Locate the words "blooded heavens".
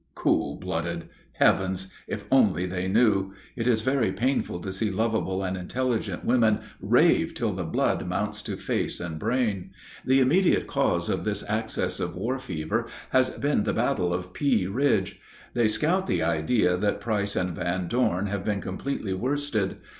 0.55-1.93